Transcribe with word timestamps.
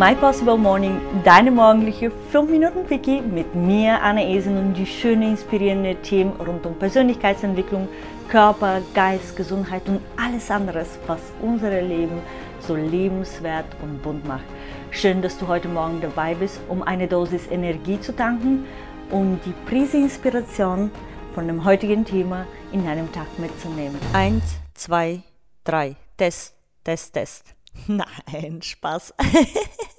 My 0.00 0.14
Possible 0.14 0.56
Morning, 0.56 0.98
deine 1.24 1.50
morgendliche 1.50 2.10
5 2.10 2.50
Minuten 2.50 2.86
Quickie 2.86 3.20
mit 3.20 3.54
mir, 3.54 4.00
Anna 4.00 4.22
Esen 4.22 4.56
und 4.56 4.72
die 4.72 4.86
schönen, 4.86 5.32
inspirierenden 5.32 6.00
Themen 6.00 6.32
rund 6.40 6.64
um 6.64 6.74
Persönlichkeitsentwicklung, 6.78 7.86
Körper, 8.30 8.80
Geist, 8.94 9.36
Gesundheit 9.36 9.86
und 9.90 10.00
alles 10.16 10.50
anderes, 10.50 10.98
was 11.06 11.20
unser 11.42 11.82
Leben 11.82 12.22
so 12.60 12.76
lebenswert 12.76 13.66
und 13.82 14.02
bunt 14.02 14.26
macht. 14.26 14.46
Schön, 14.90 15.20
dass 15.20 15.36
du 15.36 15.46
heute 15.48 15.68
Morgen 15.68 16.00
dabei 16.00 16.34
bist, 16.34 16.60
um 16.70 16.82
eine 16.82 17.06
Dosis 17.06 17.46
Energie 17.50 18.00
zu 18.00 18.16
tanken 18.16 18.64
und 19.10 19.40
die 19.44 19.54
Prise 19.68 19.98
Inspiration 19.98 20.90
von 21.34 21.46
dem 21.46 21.62
heutigen 21.62 22.06
Thema 22.06 22.46
in 22.72 22.86
deinem 22.86 23.12
Tag 23.12 23.26
mitzunehmen. 23.38 24.00
Eins, 24.14 24.44
zwei, 24.72 25.20
drei. 25.62 25.94
Test, 26.16 26.54
Test, 26.84 27.12
Test. 27.12 27.54
Nein, 27.86 28.62
Spaß. 28.62 29.14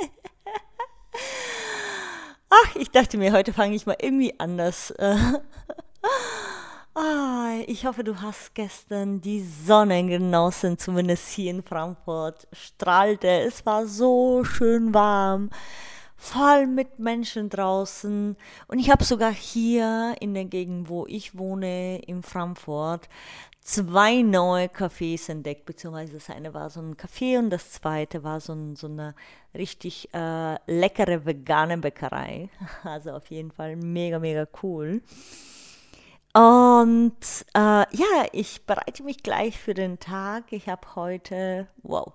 Ich 2.82 2.90
dachte 2.90 3.20
mir, 3.20 3.32
heute 3.32 3.54
fange 3.54 3.76
ich 3.76 3.86
mal 3.86 3.98
irgendwie 4.02 4.34
anders. 4.40 4.92
ah, 6.96 7.54
ich 7.68 7.86
hoffe, 7.86 8.04
du 8.04 8.20
hast 8.20 8.56
gestern 8.56 9.22
die 9.22 9.44
Sonne 9.44 10.04
genossen, 10.08 10.80
zumindest 10.80 11.30
hier 11.30 11.52
in 11.52 11.62
Frankfurt. 11.62 12.48
Strahlte, 12.52 13.28
es 13.28 13.64
war 13.68 13.86
so 13.86 14.44
schön 14.44 14.96
warm, 14.96 15.52
voll 16.18 16.66
mit 16.66 16.98
Menschen 16.98 17.52
draußen. 17.52 18.36
Und 18.68 18.80
ich 18.80 18.90
habe 18.90 19.04
sogar 19.04 19.32
hier 19.32 20.16
in 20.20 20.34
der 20.34 20.46
Gegend, 20.46 20.90
wo 20.90 21.06
ich 21.06 21.38
wohne, 21.38 22.00
in 22.00 22.24
Frankfurt, 22.24 23.10
zwei 23.62 24.22
neue 24.24 24.68
Cafés 24.68 25.30
entdeckt, 25.30 25.66
beziehungsweise 25.66 26.14
das 26.14 26.30
eine 26.30 26.54
war 26.54 26.70
so 26.70 26.82
ein 26.82 26.98
Café 26.98 27.38
und 27.38 27.50
das 27.52 27.72
zweite 27.72 28.24
war 28.24 28.42
so, 28.42 28.54
ein, 28.54 28.76
so 28.76 28.88
eine 28.88 29.16
richtig 29.54 30.14
äh, 30.14 30.56
leckere 30.66 31.26
vegane 31.26 31.78
Bäckerei. 31.78 32.50
Also 32.84 33.12
auf 33.12 33.28
jeden 33.28 33.52
Fall 33.52 33.76
mega, 33.76 34.20
mega 34.20 34.48
cool. 34.64 35.02
Und 36.34 37.18
äh, 37.54 37.60
ja, 37.60 38.26
ich 38.32 38.66
bereite 38.66 39.04
mich 39.04 39.22
gleich 39.22 39.60
für 39.60 39.74
den 39.74 40.00
Tag. 40.00 40.46
Ich 40.52 40.70
habe 40.70 40.96
heute, 40.96 41.68
wow, 41.84 42.14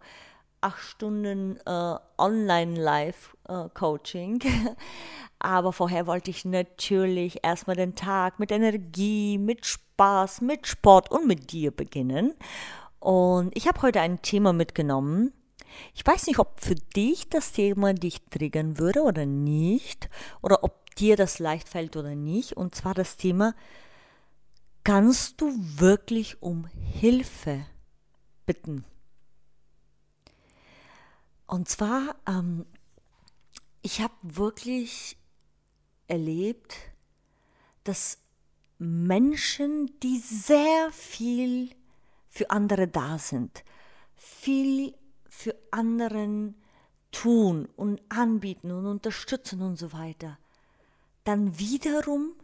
acht 0.66 0.82
Stunden 0.82 1.58
äh, 1.64 1.94
Online-Live-Coaching. 2.18 4.42
Aber 5.38 5.72
vorher 5.72 6.08
wollte 6.08 6.32
ich 6.32 6.44
natürlich 6.44 7.38
erstmal 7.44 7.76
den 7.76 7.94
Tag 7.94 8.40
mit 8.40 8.50
Energie, 8.50 9.38
mit 9.38 9.64
Spaß, 9.64 10.40
mit 10.40 10.66
Sport 10.66 11.12
und 11.12 11.28
mit 11.28 11.52
dir 11.52 11.70
beginnen. 11.70 12.34
Und 12.98 13.56
ich 13.56 13.68
habe 13.68 13.82
heute 13.82 14.00
ein 14.00 14.22
Thema 14.22 14.52
mitgenommen. 14.52 15.32
Ich 15.94 16.04
weiß 16.04 16.26
nicht, 16.26 16.40
ob 16.40 16.60
für 16.60 16.74
dich 16.74 17.28
das 17.28 17.52
Thema 17.52 17.94
dich 17.94 18.24
triggern 18.24 18.78
würde 18.78 19.02
oder 19.02 19.24
nicht, 19.24 20.10
oder 20.42 20.64
ob 20.64 20.96
dir 20.96 21.14
das 21.16 21.38
leicht 21.38 21.68
fällt 21.68 21.96
oder 21.96 22.16
nicht. 22.16 22.56
Und 22.56 22.74
zwar 22.74 22.94
das 22.94 23.16
Thema, 23.16 23.54
kannst 24.82 25.40
du 25.40 25.52
wirklich 25.54 26.42
um 26.42 26.66
Hilfe 26.66 27.66
bitten? 28.46 28.84
Und 31.46 31.68
zwar, 31.68 32.16
ähm, 32.26 32.66
ich 33.82 34.00
habe 34.00 34.14
wirklich 34.22 35.16
erlebt, 36.08 36.74
dass 37.84 38.18
Menschen, 38.78 39.98
die 40.00 40.18
sehr 40.18 40.90
viel 40.92 41.70
für 42.28 42.50
andere 42.50 42.88
da 42.88 43.18
sind, 43.18 43.64
viel 44.16 44.94
für 45.28 45.54
anderen 45.70 46.56
tun 47.12 47.68
und 47.76 48.02
anbieten 48.08 48.70
und 48.70 48.86
unterstützen 48.86 49.62
und 49.62 49.76
so 49.76 49.92
weiter, 49.92 50.38
dann 51.24 51.58
wiederum 51.58 52.34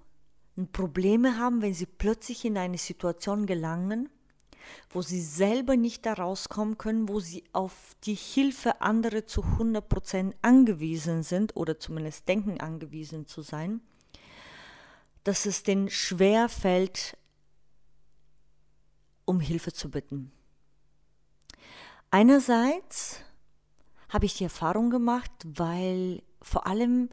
Probleme 0.73 1.39
haben, 1.39 1.63
wenn 1.63 1.75
sie 1.75 1.87
plötzlich 1.87 2.45
in 2.45 2.57
eine 2.57 2.79
Situation 2.79 3.47
gelangen, 3.47 4.09
wo 4.91 5.03
sie 5.03 5.21
selber 5.21 5.77
nicht 5.77 6.07
da 6.07 6.15
rauskommen 6.15 6.79
können, 6.79 7.09
wo 7.09 7.21
sie 7.21 7.45
auf 7.53 7.73
die 8.05 8.15
Hilfe 8.15 8.81
anderer 8.81 9.27
zu 9.27 9.43
100% 9.43 10.35
angewiesen 10.43 11.23
sind 11.23 11.57
oder 11.57 11.79
zumindest 11.79 12.29
denken 12.29 12.61
angewiesen 12.61 13.27
zu 13.27 13.43
sein, 13.43 13.81
dass 15.25 15.47
es 15.47 15.63
denen 15.63 15.89
schwer 15.89 16.49
fällt, 16.49 17.17
um 19.25 19.41
Hilfe 19.41 19.73
zu 19.73 19.91
bitten. 19.91 20.33
Einerseits 22.11 23.21
habe 24.11 24.27
ich 24.27 24.37
die 24.37 24.45
Erfahrung 24.45 24.91
gemacht, 24.91 25.33
weil 25.45 26.23
vor 26.43 26.67
allem, 26.67 27.09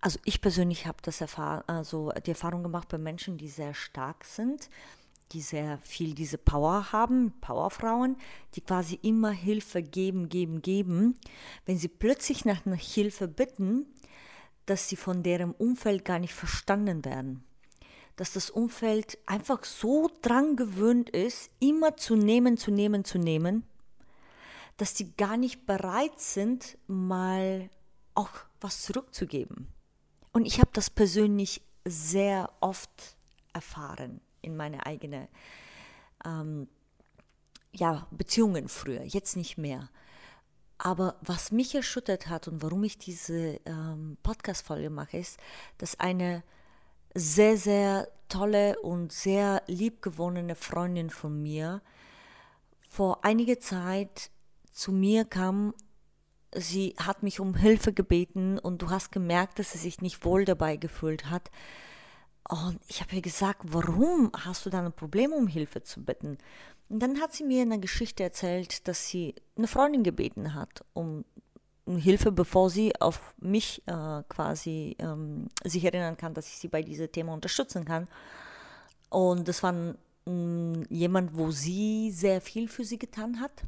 also 0.00 0.18
ich 0.24 0.40
persönlich 0.42 0.86
habe 0.86 0.98
das 1.02 1.20
erfahren, 1.20 1.64
also 1.66 2.12
die 2.26 2.30
Erfahrung 2.30 2.62
gemacht 2.62 2.88
bei 2.88 2.98
Menschen, 2.98 3.38
die 3.38 3.48
sehr 3.48 3.72
stark 3.72 4.24
sind, 4.24 4.68
die 5.32 5.40
sehr 5.40 5.78
viel 5.78 6.14
diese 6.14 6.38
Power 6.38 6.92
haben, 6.92 7.32
Powerfrauen, 7.40 8.16
die 8.54 8.60
quasi 8.60 8.98
immer 9.02 9.30
Hilfe 9.30 9.82
geben, 9.82 10.28
geben, 10.28 10.62
geben, 10.62 11.18
wenn 11.64 11.78
sie 11.78 11.88
plötzlich 11.88 12.44
nach 12.44 12.64
einer 12.64 12.76
Hilfe 12.76 13.26
bitten, 13.26 13.86
dass 14.66 14.88
sie 14.88 14.96
von 14.96 15.22
deren 15.22 15.52
Umfeld 15.52 16.04
gar 16.04 16.18
nicht 16.18 16.34
verstanden 16.34 17.04
werden. 17.04 17.44
Dass 18.16 18.32
das 18.32 18.50
Umfeld 18.50 19.18
einfach 19.26 19.64
so 19.64 20.10
dran 20.22 20.56
gewöhnt 20.56 21.10
ist, 21.10 21.50
immer 21.60 21.96
zu 21.96 22.16
nehmen, 22.16 22.56
zu 22.56 22.70
nehmen, 22.70 23.04
zu 23.04 23.18
nehmen, 23.18 23.64
dass 24.76 24.94
die 24.94 25.14
gar 25.16 25.36
nicht 25.36 25.66
bereit 25.66 26.18
sind, 26.20 26.78
mal 26.86 27.68
auch 28.14 28.30
was 28.60 28.82
zurückzugeben. 28.82 29.68
Und 30.32 30.46
ich 30.46 30.60
habe 30.60 30.70
das 30.72 30.90
persönlich 30.90 31.62
sehr 31.84 32.50
oft 32.60 33.16
erfahren 33.52 34.20
in 34.46 34.56
meine 34.56 34.86
eigene 34.86 35.28
ähm, 36.24 36.68
ja, 37.72 38.06
Beziehungen 38.10 38.68
früher, 38.68 39.02
jetzt 39.02 39.36
nicht 39.36 39.58
mehr. 39.58 39.90
Aber 40.78 41.16
was 41.22 41.52
mich 41.52 41.74
erschüttert 41.74 42.28
hat 42.28 42.48
und 42.48 42.62
warum 42.62 42.84
ich 42.84 42.98
diese 42.98 43.60
ähm, 43.64 44.18
Podcast-Folge 44.22 44.90
mache, 44.90 45.18
ist, 45.18 45.38
dass 45.78 45.98
eine 45.98 46.42
sehr, 47.14 47.56
sehr 47.56 48.08
tolle 48.28 48.78
und 48.80 49.12
sehr 49.12 49.62
liebgewonnene 49.66 50.54
Freundin 50.54 51.08
von 51.10 51.42
mir 51.42 51.80
vor 52.88 53.24
einiger 53.24 53.58
Zeit 53.58 54.30
zu 54.70 54.92
mir 54.92 55.24
kam. 55.24 55.74
Sie 56.54 56.94
hat 56.98 57.22
mich 57.22 57.40
um 57.40 57.54
Hilfe 57.54 57.92
gebeten 57.92 58.58
und 58.58 58.82
du 58.82 58.90
hast 58.90 59.12
gemerkt, 59.12 59.58
dass 59.58 59.72
sie 59.72 59.78
sich 59.78 60.02
nicht 60.02 60.24
wohl 60.24 60.44
dabei 60.44 60.76
gefühlt 60.76 61.30
hat. 61.30 61.50
Und 62.48 62.78
ich 62.86 63.00
habe 63.00 63.16
ihr 63.16 63.22
gesagt, 63.22 63.62
warum 63.64 64.30
hast 64.36 64.66
du 64.66 64.70
da 64.70 64.84
ein 64.84 64.92
Problem, 64.92 65.32
um 65.32 65.48
Hilfe 65.48 65.82
zu 65.82 66.04
bitten? 66.04 66.38
Und 66.88 67.00
dann 67.00 67.20
hat 67.20 67.32
sie 67.32 67.44
mir 67.44 67.62
eine 67.62 67.80
Geschichte 67.80 68.22
erzählt, 68.22 68.86
dass 68.86 69.08
sie 69.08 69.34
eine 69.56 69.66
Freundin 69.66 70.04
gebeten 70.04 70.54
hat 70.54 70.84
um, 70.92 71.24
Hilfe, 71.88 72.32
bevor 72.32 72.68
sie 72.68 73.00
auf 73.00 73.34
mich 73.38 73.80
äh, 73.86 74.22
quasi 74.28 74.96
ähm, 74.98 75.48
sich 75.62 75.84
erinnern 75.84 76.16
kann, 76.16 76.34
dass 76.34 76.48
ich 76.48 76.58
sie 76.58 76.66
bei 76.66 76.82
diesem 76.82 77.10
Thema 77.12 77.32
unterstützen 77.32 77.84
kann. 77.84 78.08
Und 79.08 79.46
das 79.46 79.62
war 79.62 79.72
mh, 79.72 80.86
jemand, 80.88 81.36
wo 81.36 81.52
sie 81.52 82.10
sehr 82.10 82.40
viel 82.40 82.68
für 82.68 82.84
sie 82.84 82.98
getan 82.98 83.40
hat. 83.40 83.62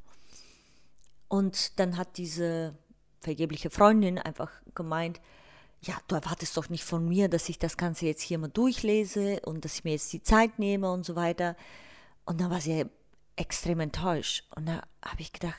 Und 1.29 1.79
dann 1.79 1.97
hat 1.97 2.17
diese 2.17 2.75
vergebliche 3.21 3.71
Freundin 3.71 4.19
einfach 4.19 4.51
gemeint, 4.75 5.21
ja, 5.81 5.95
du 6.09 6.17
erwartest 6.17 6.57
doch 6.57 6.69
nicht 6.69 6.85
von 6.85 7.09
mir, 7.09 7.29
dass 7.29 7.49
ich 7.49 7.59
das 7.59 7.77
Ganze 7.77 8.07
jetzt 8.07 8.23
hier 8.23 8.39
mal 8.39 8.49
durchlese 8.49 9.41
und 9.45 9.65
dass 9.65 9.77
ich 9.77 9.85
mir 9.85 9.93
jetzt 9.93 10.13
die 10.13 10.23
Zeit 10.23 10.59
nehme 10.59 10.91
und 10.91 11.05
so 11.05 11.15
weiter. 11.15 11.57
Und 12.25 12.41
dann 12.41 12.51
war 12.51 12.61
sie 12.61 12.85
extrem 13.37 13.81
enttäuscht. 13.81 14.45
Und 14.57 14.67
da 14.67 14.83
habe 15.03 15.21
ich 15.21 15.33
gedacht, 15.33 15.59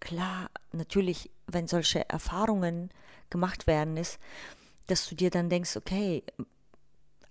klar, 0.00 0.50
natürlich, 0.72 1.30
wenn 1.46 1.68
solche 1.68 2.08
Erfahrungen 2.08 2.90
gemacht 3.30 3.66
werden, 3.66 3.96
ist, 3.96 4.18
dass 4.86 5.06
du 5.08 5.14
dir 5.14 5.30
dann 5.30 5.50
denkst, 5.50 5.76
okay, 5.76 6.24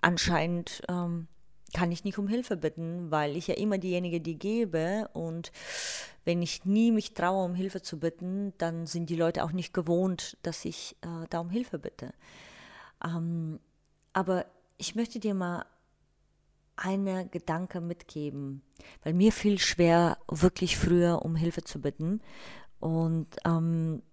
anscheinend 0.02 0.84
ähm, 0.88 1.28
kann 1.74 1.92
ich 1.92 2.04
nicht 2.04 2.18
um 2.18 2.28
Hilfe 2.28 2.58
bitten, 2.58 3.12
weil 3.12 3.36
ich 3.36 3.48
ja 3.48 3.56
immer 3.56 3.78
diejenige, 3.78 4.22
die 4.22 4.38
gebe 4.38 5.10
und 5.14 5.52
wenn 6.26 6.42
ich 6.42 6.66
nie 6.66 6.92
mich 6.92 7.14
traue, 7.14 7.46
um 7.46 7.56
Hilfe 7.56 7.82
zu 7.82 8.00
bitten, 8.00 8.54
dann 8.58 8.86
sind 8.86 9.10
die 9.10 9.16
Leute 9.16 9.44
auch 9.44 9.52
nicht 9.52 9.74
gewohnt, 9.74 10.38
dass 10.44 10.66
ich 10.66 10.96
äh, 11.02 11.28
da 11.30 11.40
um 11.40 11.50
Hilfe 11.50 11.80
bitte. 11.80 12.14
Ähm, 13.04 13.60
aber 14.14 14.46
ich 14.78 14.96
möchte 14.96 15.20
dir 15.20 15.34
mal 15.34 15.66
einen 16.76 17.32
Gedanke 17.32 17.82
mitgeben, 17.82 18.62
weil 19.04 19.14
mir 19.14 19.32
fiel 19.32 19.58
schwer, 19.58 20.18
wirklich 20.28 20.78
früher 20.78 21.24
um 21.24 21.36
Hilfe 21.36 21.64
zu 21.64 21.82
bitten. 21.82 22.22
Und 22.80 23.28
ähm, 23.46 24.04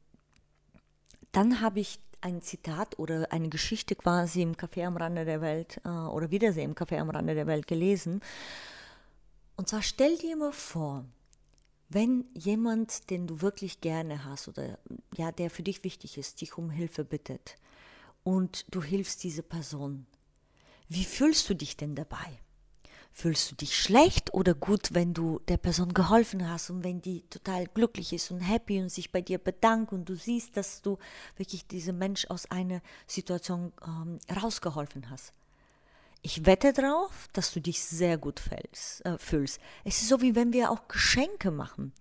dann 1.33 1.61
habe 1.61 1.81
ich 1.81 1.99
ein 2.25 2.41
Zitat 2.41 2.99
oder 2.99 3.31
eine 3.31 3.51
Geschichte 3.51 3.95
quasi 3.95 4.41
im 4.43 4.55
Café 4.55 4.87
am 4.87 4.97
Rande 4.97 5.25
der 5.25 5.41
Welt 5.43 5.81
äh, 5.85 5.89
oder 5.89 6.31
Wiedersehen 6.31 6.71
im 6.71 6.75
Café 6.75 6.99
am 6.99 7.11
Rande 7.11 7.35
der 7.35 7.47
Welt 7.47 7.67
gelesen. 7.67 8.23
Und 9.57 9.69
zwar 9.69 9.83
stell 9.83 10.17
dir 10.17 10.37
mal 10.37 10.53
vor, 10.53 11.05
wenn 11.91 12.25
jemand, 12.33 13.11
den 13.11 13.27
du 13.27 13.43
wirklich 13.43 13.83
gerne 13.83 14.25
hast 14.25 14.49
oder 14.49 14.79
ja, 15.17 15.31
der 15.33 15.51
für 15.51 15.63
dich 15.63 15.85
wichtig 15.85 16.17
ist, 16.17 16.41
dich 16.41 16.57
um 16.57 16.71
Hilfe 16.71 17.05
bittet 17.05 17.57
und 18.25 18.65
du 18.75 18.83
hilfst 18.83 19.23
diese 19.23 19.43
Person, 19.43 20.07
wie 20.89 21.05
fühlst 21.05 21.49
du 21.51 21.55
dich 21.55 21.77
denn 21.77 21.95
dabei? 21.95 22.41
Fühlst 23.17 23.49
du 23.49 23.55
dich 23.55 23.79
schlecht 23.79 24.35
oder 24.35 24.55
gut, 24.55 24.93
wenn 24.93 25.15
du 25.15 25.39
der 25.47 25.57
Person 25.57 25.95
geholfen 25.95 26.51
hast 26.51 26.71
und 26.71 26.83
wenn 26.83 27.01
die 27.01 27.23
total 27.31 27.69
glücklich 27.69 28.13
ist 28.13 28.33
und 28.33 28.41
happy 28.41 28.81
und 28.81 28.89
sich 28.89 29.13
bei 29.13 29.21
dir 29.21 29.39
bedankt 29.39 29.93
und 29.93 30.09
du 30.09 30.17
siehst, 30.17 30.57
dass 30.57 30.83
du 30.83 30.99
wirklich 31.37 31.65
diesen 31.69 31.97
Mensch 31.97 32.27
aus 32.29 32.51
einer 32.51 32.83
Situation 33.07 33.73
ähm, 33.87 34.19
rausgeholfen 34.43 35.11
hast? 35.11 35.33
Ich 36.23 36.45
wette 36.45 36.73
darauf, 36.73 37.29
dass 37.33 37.53
du 37.53 37.61
dich 37.61 37.85
sehr 37.85 38.19
gut 38.19 38.41
fühlst, 38.41 39.07
äh, 39.07 39.17
fühlst. 39.17 39.61
Es 39.85 40.03
ist 40.03 40.09
so, 40.09 40.21
wie 40.21 40.35
wenn 40.35 40.53
wir 40.53 40.73
auch 40.73 40.89
Geschenke 40.89 41.53
machen. 41.53 41.93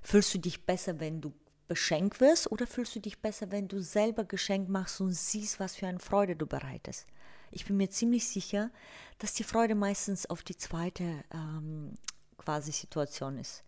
Fühlst 0.00 0.32
du 0.32 0.38
dich 0.38 0.64
besser, 0.64 0.98
wenn 0.98 1.20
du 1.20 1.34
beschenkt 1.68 2.20
wirst 2.20 2.50
oder 2.50 2.66
fühlst 2.66 2.96
du 2.96 3.00
dich 3.00 3.18
besser, 3.18 3.50
wenn 3.50 3.68
du 3.68 3.82
selber 3.82 4.24
Geschenk 4.24 4.70
machst 4.70 5.02
und 5.02 5.12
siehst, 5.12 5.60
was 5.60 5.76
für 5.76 5.88
eine 5.88 5.98
Freude 5.98 6.36
du 6.36 6.46
bereitest? 6.46 7.06
Ich 7.54 7.66
bin 7.66 7.76
mir 7.76 7.88
ziemlich 7.88 8.26
sicher, 8.26 8.70
dass 9.18 9.34
die 9.34 9.44
Freude 9.44 9.74
meistens 9.74 10.26
auf 10.26 10.42
die 10.42 10.56
zweite 10.56 11.04
ähm, 11.32 11.94
quasi 12.36 12.72
Situation 12.72 13.38
ist. 13.38 13.62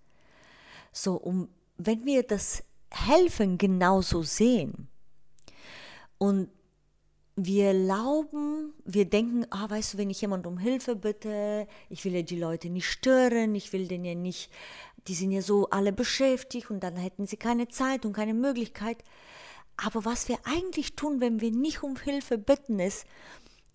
So, 0.92 1.14
um, 1.14 1.48
wenn 1.78 2.04
wir 2.04 2.22
das 2.22 2.64
Helfen 2.90 3.58
genauso 3.58 4.22
sehen 4.22 4.88
und 6.18 6.48
wir 7.36 7.74
glauben, 7.74 8.72
wir 8.84 9.04
denken, 9.04 9.46
ah, 9.50 9.68
weißt 9.68 9.94
du, 9.94 9.98
wenn 9.98 10.08
ich 10.08 10.22
jemand 10.22 10.46
um 10.46 10.56
Hilfe 10.56 10.96
bitte, 10.96 11.68
ich 11.90 12.04
will 12.04 12.14
ja 12.14 12.22
die 12.22 12.38
Leute 12.38 12.70
nicht 12.70 12.88
stören, 12.90 13.54
ich 13.54 13.72
will 13.74 13.86
den 13.86 14.04
ja 14.06 14.14
nicht, 14.14 14.50
die 15.06 15.14
sind 15.14 15.30
ja 15.30 15.42
so 15.42 15.68
alle 15.68 15.92
beschäftigt 15.92 16.70
und 16.70 16.80
dann 16.80 16.96
hätten 16.96 17.26
sie 17.26 17.36
keine 17.36 17.68
Zeit 17.68 18.06
und 18.06 18.14
keine 18.14 18.32
Möglichkeit. 18.32 19.04
Aber 19.76 20.06
was 20.06 20.28
wir 20.28 20.38
eigentlich 20.44 20.96
tun, 20.96 21.20
wenn 21.20 21.42
wir 21.42 21.50
nicht 21.50 21.82
um 21.82 21.96
Hilfe 21.96 22.38
bitten, 22.38 22.80
ist, 22.80 23.04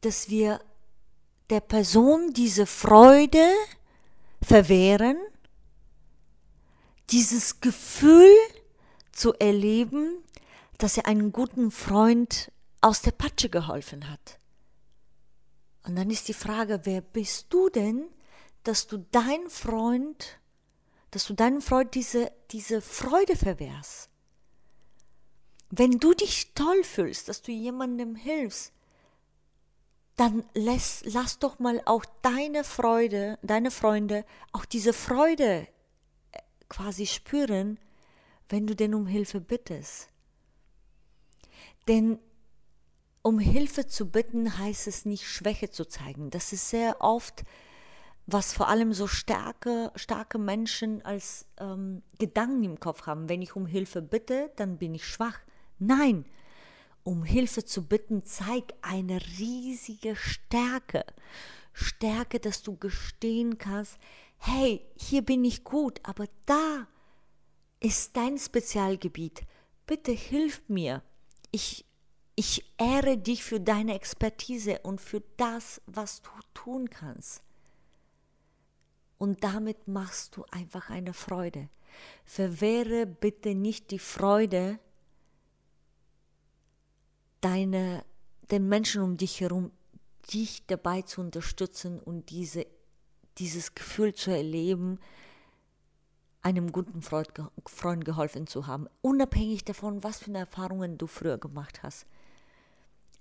dass 0.01 0.29
wir 0.29 0.61
der 1.49 1.59
Person 1.59 2.33
diese 2.33 2.65
Freude 2.65 3.51
verwehren, 4.41 5.17
dieses 7.09 7.59
Gefühl 7.59 8.33
zu 9.11 9.33
erleben, 9.33 10.23
dass 10.77 10.97
er 10.97 11.05
einen 11.05 11.31
guten 11.31 11.71
Freund 11.71 12.51
aus 12.79 13.01
der 13.01 13.11
Patsche 13.11 13.49
geholfen 13.49 14.09
hat. 14.09 14.39
Und 15.83 15.95
dann 15.95 16.09
ist 16.09 16.27
die 16.27 16.33
Frage, 16.33 16.81
wer 16.83 17.01
bist 17.01 17.47
du 17.53 17.69
denn, 17.69 18.07
dass 18.63 18.87
du 18.87 19.05
dein 19.11 19.49
Freund, 19.49 20.39
dass 21.11 21.25
du 21.25 21.33
deinem 21.33 21.61
Freund 21.61 21.93
diese, 21.95 22.31
diese 22.51 22.81
Freude 22.81 23.35
verwehrst? 23.35 24.09
Wenn 25.69 25.99
du 25.99 26.13
dich 26.13 26.53
toll 26.53 26.83
fühlst, 26.83 27.29
dass 27.29 27.41
du 27.41 27.51
jemandem 27.51 28.15
hilfst, 28.15 28.73
dann 30.15 30.43
lass, 30.53 31.03
lass 31.05 31.39
doch 31.39 31.59
mal 31.59 31.81
auch 31.85 32.05
deine 32.21 32.63
Freude, 32.63 33.39
deine 33.41 33.71
Freunde 33.71 34.25
auch 34.51 34.65
diese 34.65 34.93
Freude 34.93 35.67
äh, 36.31 36.39
quasi 36.69 37.05
spüren, 37.05 37.79
wenn 38.49 38.67
du 38.67 38.75
denn 38.75 38.93
um 38.93 39.07
Hilfe 39.07 39.39
bittest. 39.41 40.09
Denn 41.87 42.19
um 43.21 43.39
Hilfe 43.39 43.87
zu 43.87 44.09
bitten, 44.09 44.57
heißt 44.57 44.87
es 44.87 45.05
nicht 45.05 45.27
Schwäche 45.27 45.69
zu 45.69 45.85
zeigen. 45.85 46.29
Das 46.29 46.53
ist 46.53 46.69
sehr 46.69 47.01
oft, 47.01 47.43
was 48.25 48.53
vor 48.53 48.67
allem 48.67 48.93
so 48.93 49.07
starke, 49.07 49.91
starke 49.95 50.37
Menschen 50.37 51.03
als 51.03 51.45
ähm, 51.59 52.01
Gedanken 52.17 52.63
im 52.63 52.79
Kopf 52.79 53.05
haben. 53.05 53.29
Wenn 53.29 53.41
ich 53.41 53.55
um 53.55 53.65
Hilfe 53.65 54.01
bitte, 54.01 54.51
dann 54.55 54.77
bin 54.77 54.95
ich 54.95 55.05
schwach. 55.05 55.39
Nein, 55.79 56.25
um 57.03 57.23
Hilfe 57.23 57.65
zu 57.65 57.87
bitten, 57.87 58.25
zeig 58.25 58.73
eine 58.81 59.19
riesige 59.39 60.15
Stärke. 60.15 61.05
Stärke, 61.73 62.39
dass 62.39 62.63
du 62.63 62.77
gestehen 62.77 63.57
kannst, 63.57 63.97
hey, 64.37 64.85
hier 64.95 65.21
bin 65.21 65.43
ich 65.45 65.63
gut, 65.63 65.99
aber 66.03 66.27
da 66.45 66.87
ist 67.79 68.15
dein 68.17 68.37
Spezialgebiet. 68.37 69.43
Bitte 69.85 70.11
hilf 70.11 70.63
mir. 70.67 71.01
Ich 71.51 71.85
ich 72.35 72.63
ehre 72.77 73.17
dich 73.17 73.43
für 73.43 73.59
deine 73.59 73.93
Expertise 73.93 74.79
und 74.79 74.99
für 74.99 75.21
das, 75.37 75.81
was 75.85 76.21
du 76.21 76.29
tun 76.53 76.89
kannst. 76.89 77.43
Und 79.17 79.43
damit 79.43 79.87
machst 79.87 80.37
du 80.37 80.45
einfach 80.49 80.89
eine 80.89 81.13
Freude. 81.13 81.69
Verwehre 82.25 83.05
bitte 83.05 83.53
nicht 83.53 83.91
die 83.91 83.99
Freude, 83.99 84.79
deine, 87.41 88.03
den 88.51 88.67
Menschen 88.69 89.01
um 89.01 89.17
dich 89.17 89.41
herum, 89.41 89.71
dich 90.33 90.65
dabei 90.67 91.01
zu 91.01 91.21
unterstützen 91.21 91.99
und 91.99 92.29
diese, 92.29 92.65
dieses 93.37 93.75
Gefühl 93.75 94.13
zu 94.13 94.31
erleben, 94.31 94.99
einem 96.41 96.71
guten 96.71 97.01
Freund, 97.01 97.29
Freund 97.67 98.05
geholfen 98.05 98.47
zu 98.47 98.67
haben, 98.67 98.87
unabhängig 99.01 99.63
davon, 99.63 100.03
was 100.03 100.19
für 100.19 100.33
Erfahrungen 100.33 100.97
du 100.97 101.07
früher 101.07 101.37
gemacht 101.37 101.83
hast. 101.83 102.05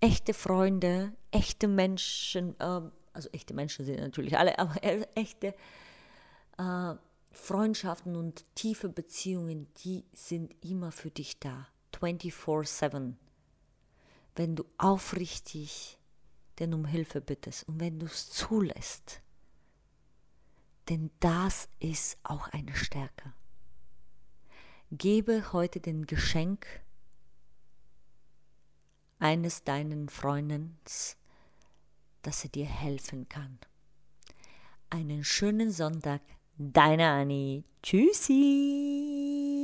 Echte 0.01 0.33
Freunde, 0.33 1.13
echte 1.31 1.69
Menschen, 1.69 2.59
äh, 2.59 2.81
also 3.13 3.29
echte 3.33 3.53
Menschen 3.53 3.85
sind 3.85 4.01
natürlich 4.01 4.39
alle, 4.39 4.59
aber 4.59 4.77
echte 5.15 5.55
äh, 6.59 6.95
Freundschaften 7.33 8.17
und 8.17 8.45
tiefe 8.55 8.89
Beziehungen, 8.89 9.69
die 9.85 10.05
sind 10.13 10.55
immer 10.65 10.91
für 10.91 11.11
dich 11.11 11.39
da, 11.39 11.69
24/7. 11.95 13.15
Wenn 14.35 14.57
du 14.57 14.65
aufrichtig 14.79 16.01
denn 16.61 16.75
um 16.75 16.85
Hilfe 16.85 17.21
bittest 17.21 17.67
und 17.69 17.81
wenn 17.81 17.99
du 17.99 18.07
es 18.07 18.31
zulässt. 18.31 19.21
Denn 20.89 21.11
das 21.19 21.69
ist 21.79 22.19
auch 22.23 22.49
eine 22.49 22.77
Stärke. 22.77 23.33
Gebe 24.93 25.53
heute 25.53 25.81
den 25.81 26.07
Geschenk 26.07 26.67
eines 29.19 29.65
deinen 29.65 30.09
Freundes, 30.09 31.17
dass 32.23 32.45
er 32.45 32.51
dir 32.51 32.67
helfen 32.67 33.29
kann. 33.29 33.59
Einen 34.91 35.25
schönen 35.25 35.71
Sonntag, 35.71 36.21
deine 36.59 37.09
Annie. 37.09 37.65
Tschüssi. 37.83 39.60